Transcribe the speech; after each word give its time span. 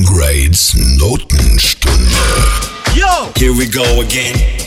Grades 0.00 0.74
Notenstunde. 0.96 2.16
Yo! 2.94 3.30
Here 3.36 3.52
we 3.52 3.66
go 3.66 4.00
again. 4.00 4.61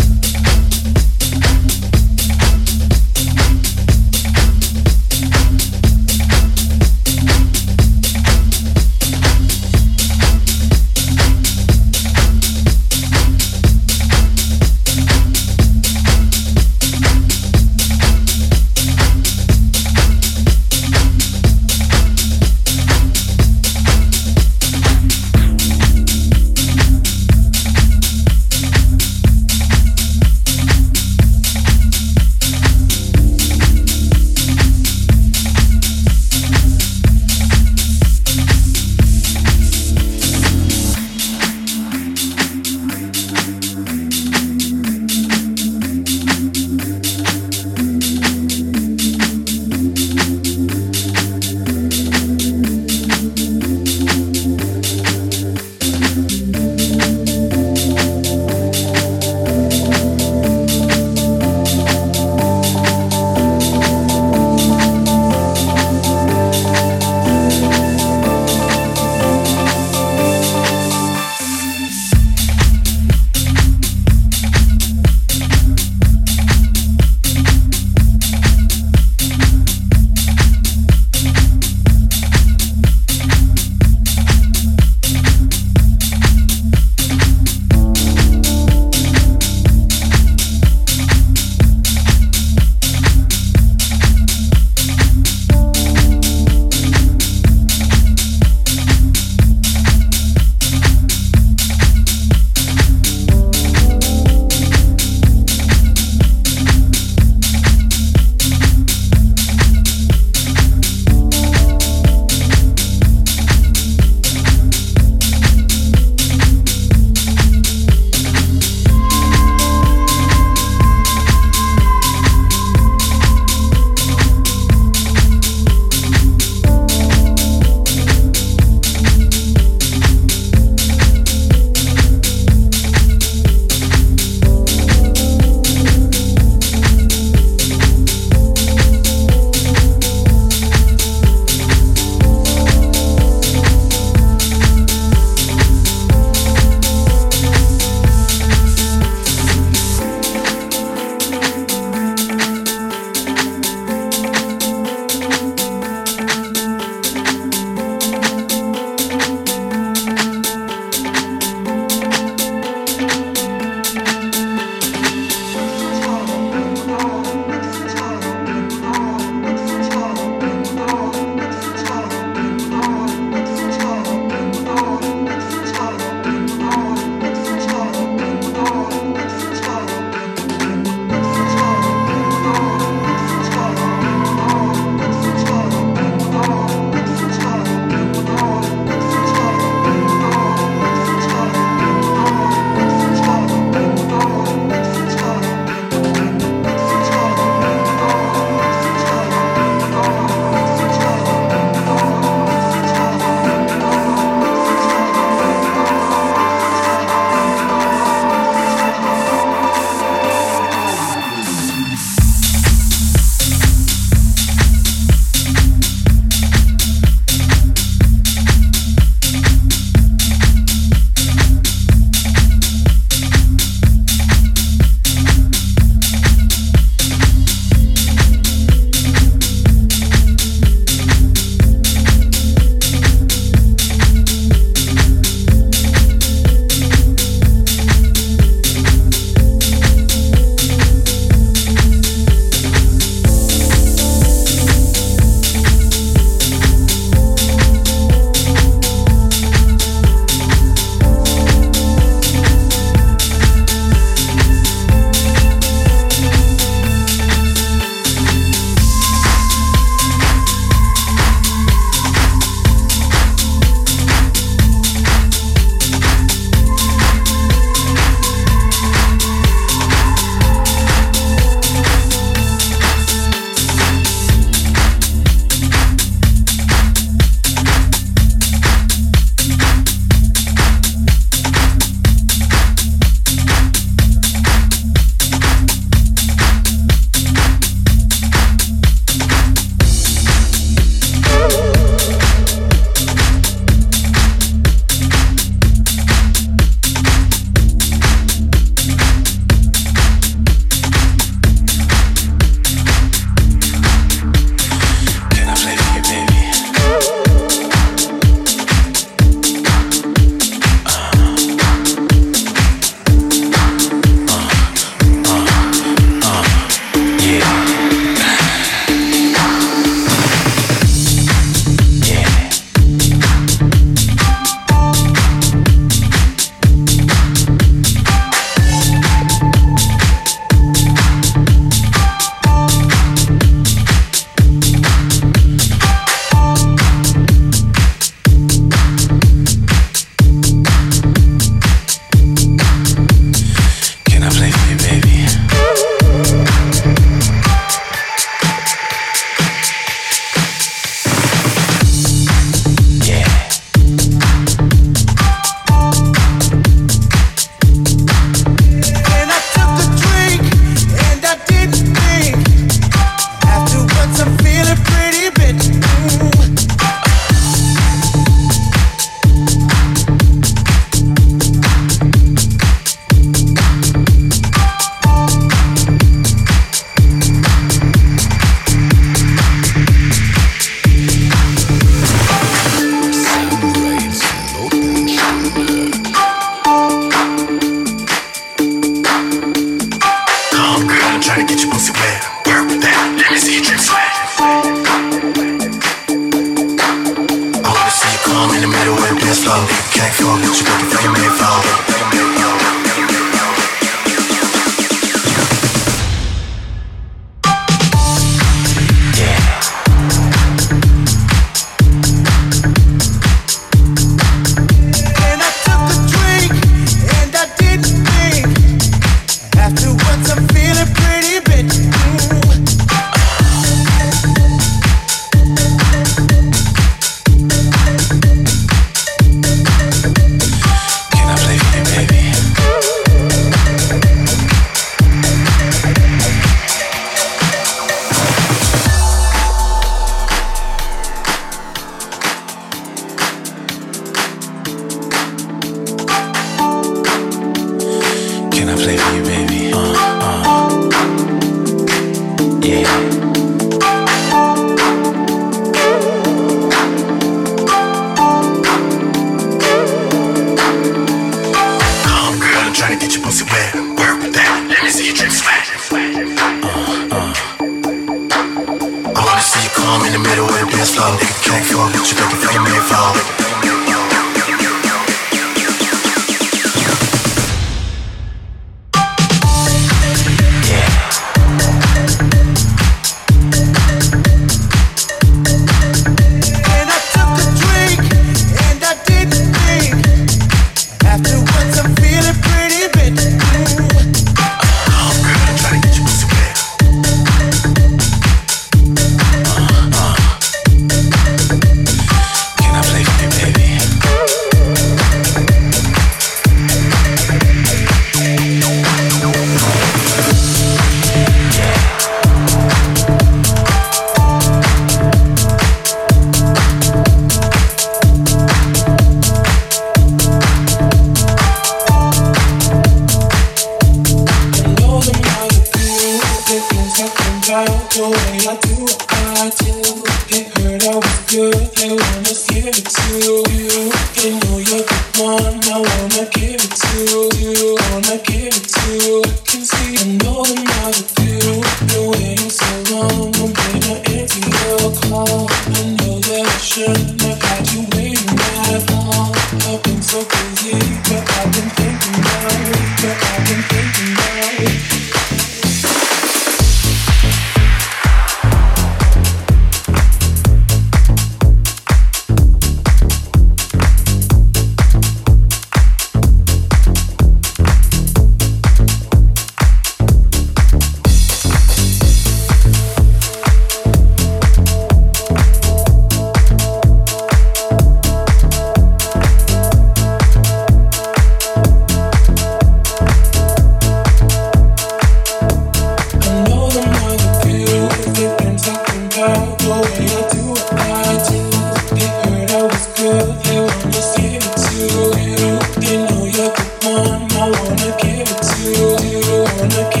when 599.59 599.69
you. 599.71 600.00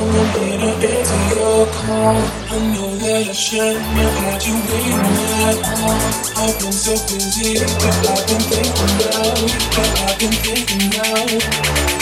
me 0.00 0.56
to 0.56 0.88
answer 0.88 1.22
your 1.34 1.66
call. 1.66 2.16
I 2.48 2.58
know 2.72 2.96
that 2.96 3.28
I 3.28 3.32
shine, 3.32 3.76
but 3.94 4.12
had 4.20 4.42
you 4.44 4.56
gave 4.68 4.96
me 5.02 5.12
that 5.30 5.56
call. 5.62 6.44
I've 6.44 6.58
been 6.58 6.72
so 6.72 6.94
busy, 7.08 7.58
but 7.60 7.96
I've 8.08 8.24
been 8.28 8.42
thinking 8.50 8.92
now, 9.00 9.34
but 9.76 9.90
I've 10.06 10.18
been 10.18 10.32
thinking 10.32 10.84
now. 10.96 11.22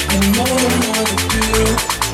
I 0.08 0.18
know 0.34 0.46
I'm 0.46 0.76
not 0.86 1.06
a 1.08 1.16
deal. 1.30 2.09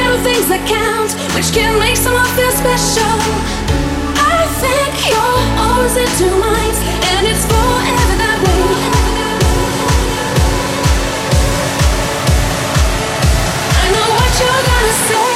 Little 0.00 0.22
things 0.24 0.48
that 0.48 0.64
count, 0.64 1.12
which 1.36 1.52
can 1.52 1.78
make 1.78 1.96
someone 1.96 2.24
feel 2.32 2.52
special. 2.56 3.16
I 4.16 4.48
think 4.64 4.92
you're 5.12 5.40
always 5.60 5.94
in 5.96 6.08
two 6.16 6.32
minds, 6.40 6.78
and 7.12 7.22
it's 7.28 7.44
forever 7.44 8.14
that 8.24 8.38
way. 8.40 8.64
I 13.76 13.86
know 13.92 14.08
what 14.16 14.32
you're 14.40 14.64
gonna 14.70 14.96
say 15.08 15.29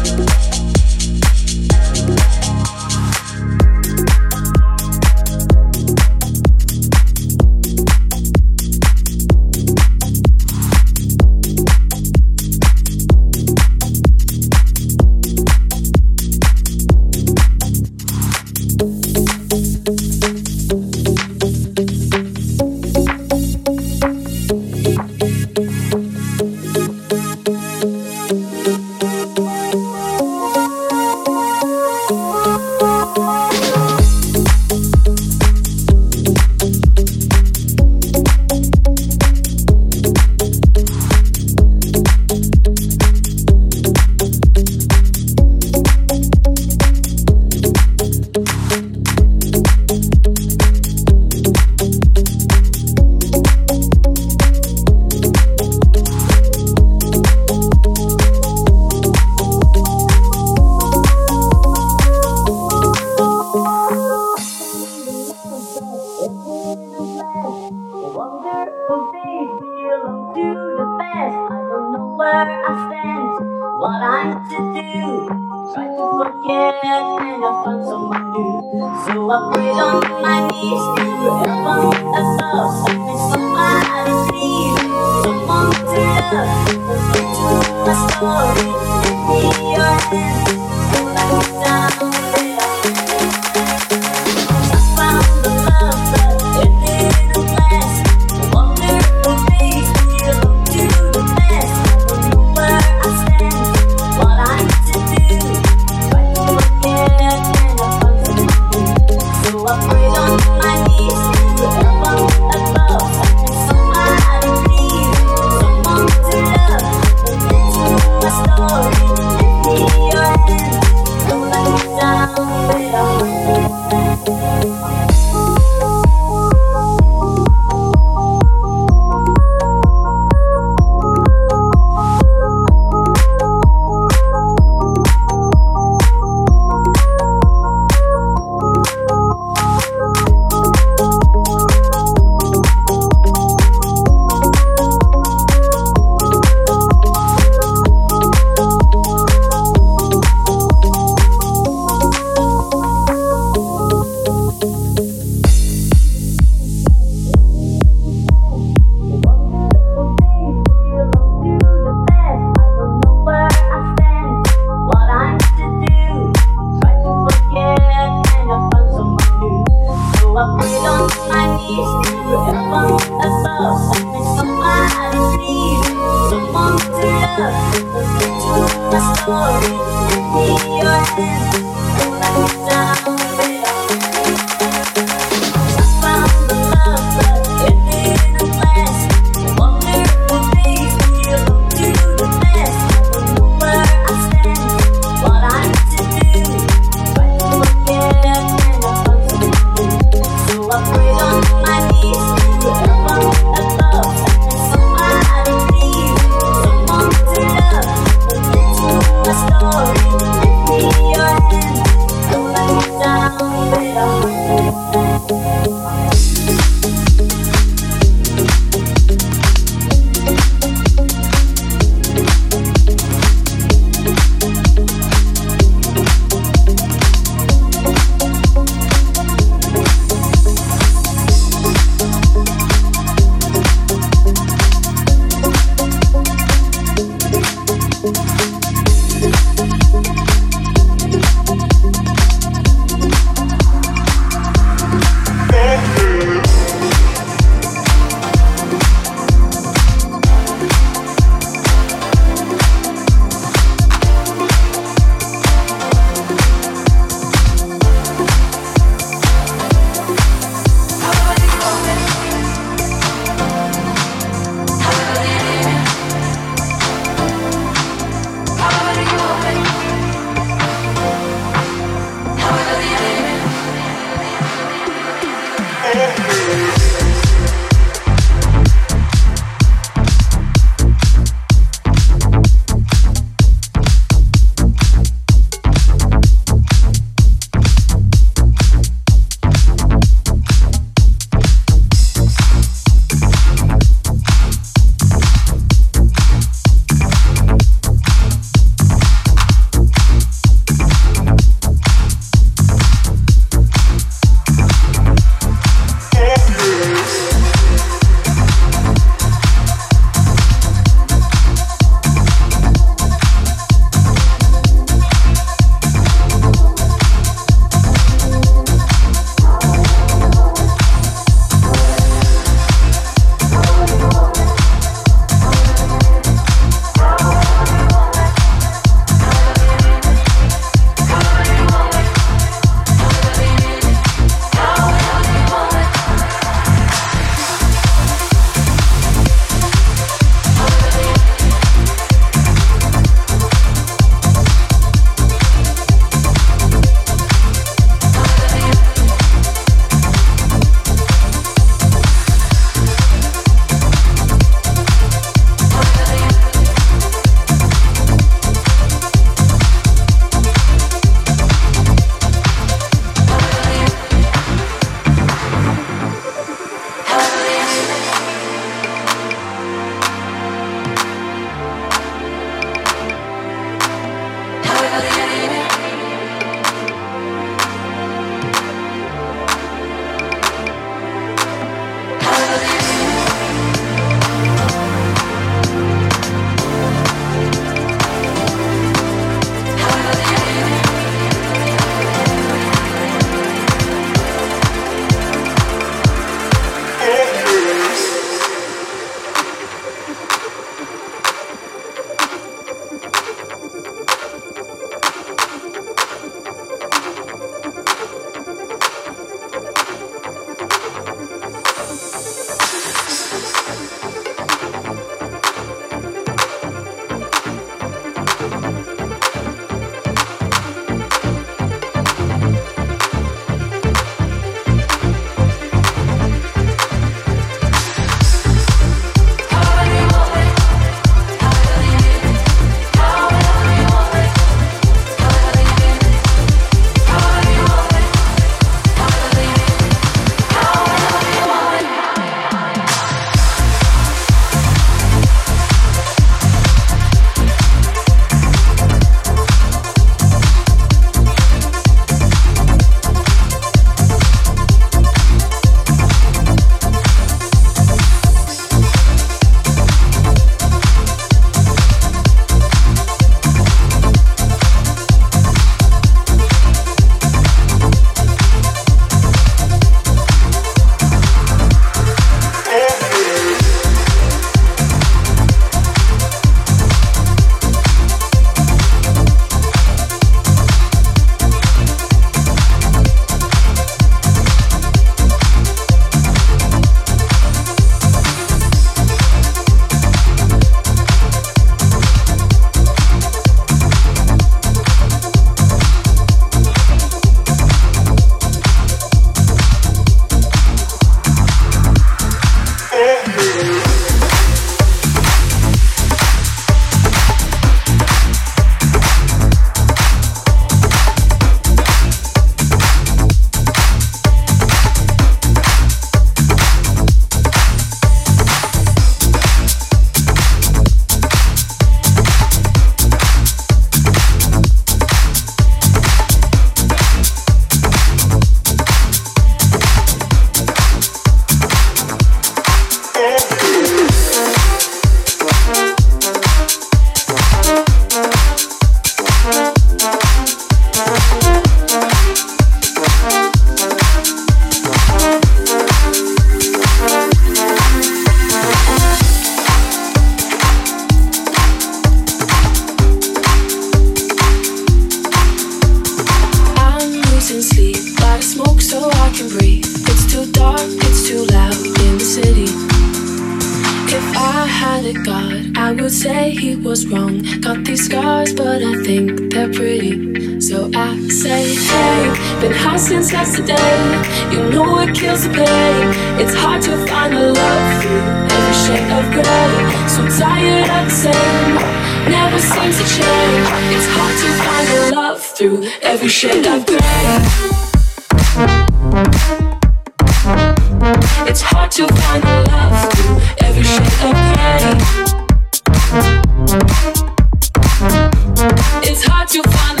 hard 599.41 599.49
to 599.49 599.63
find 599.71 600.00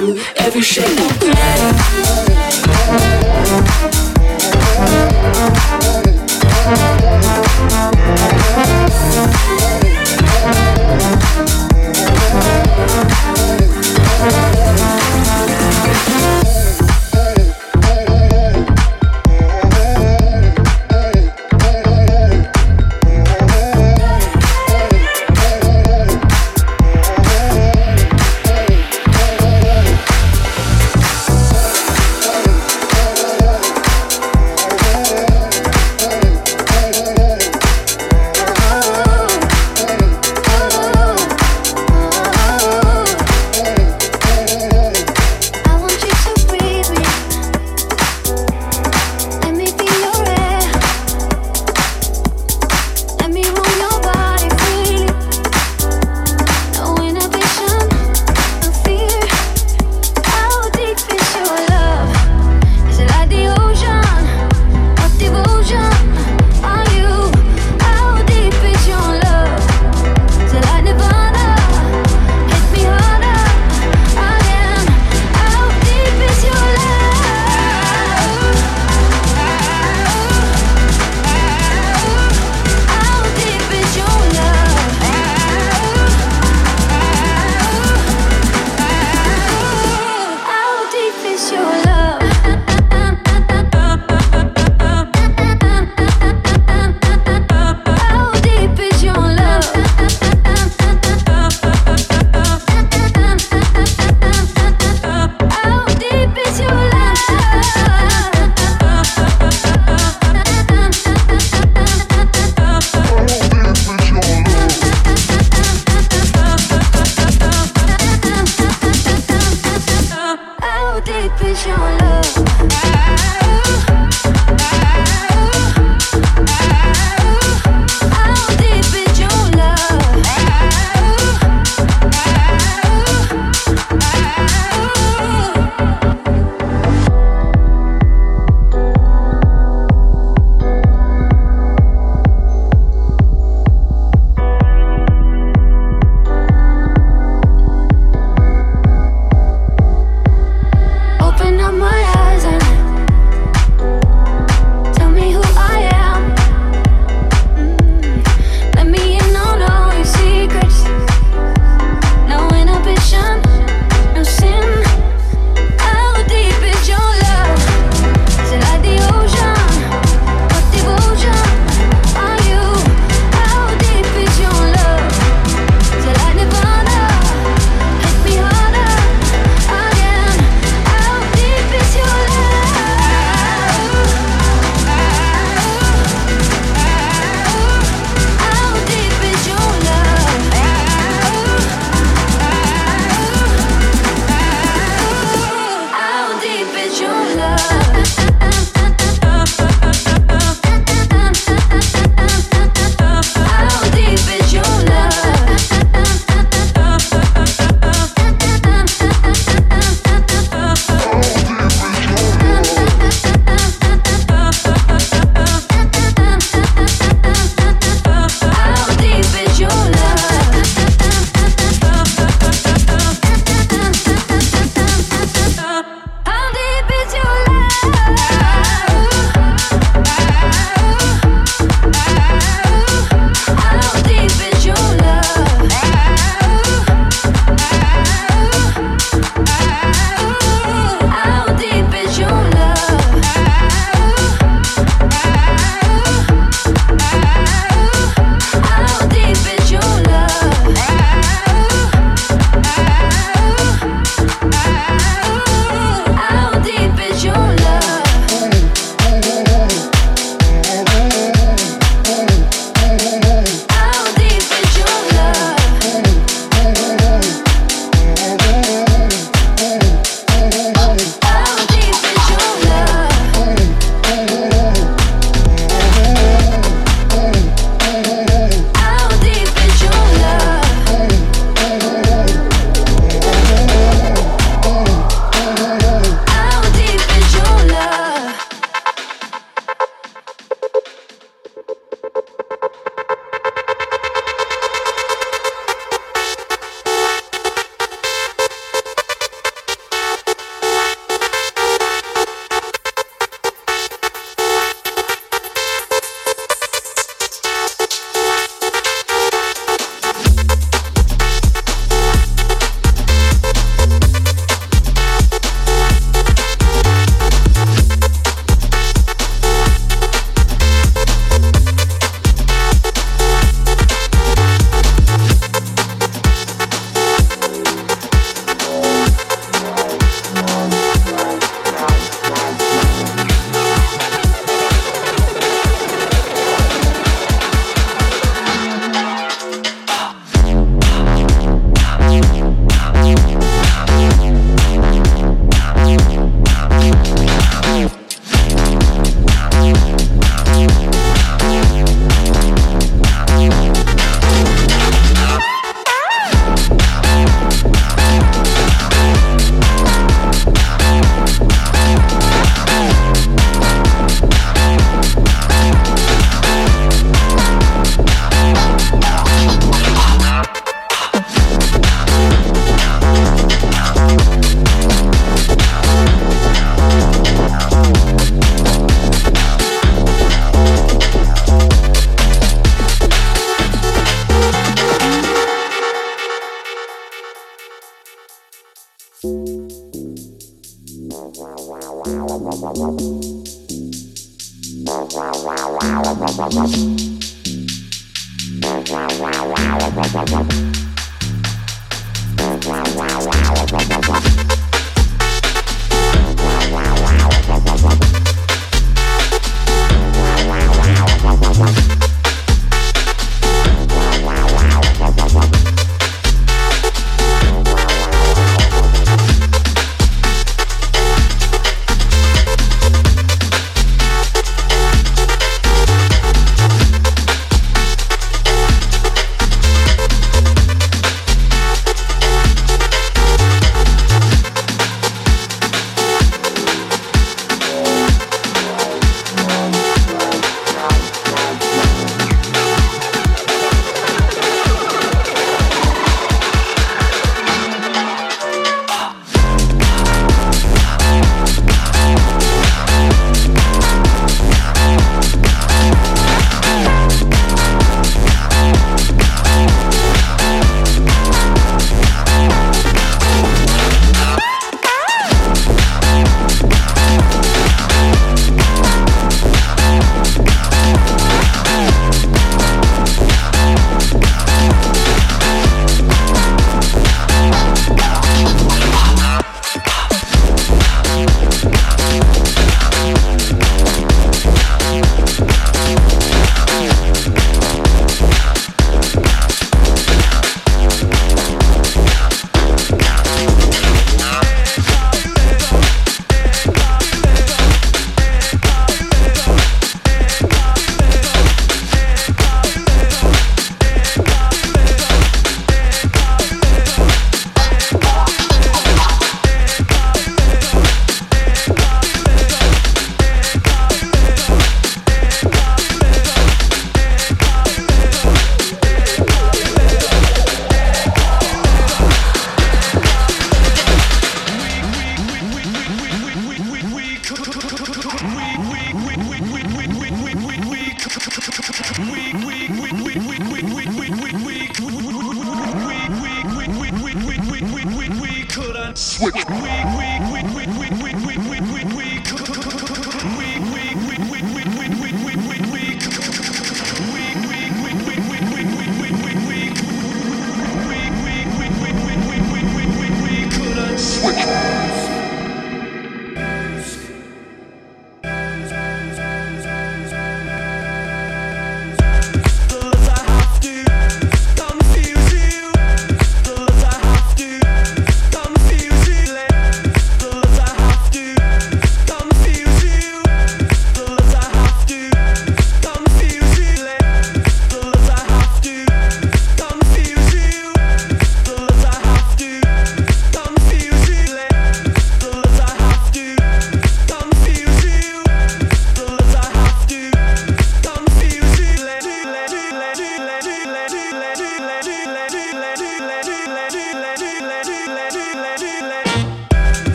every 0.00 0.62
shade 0.62 1.07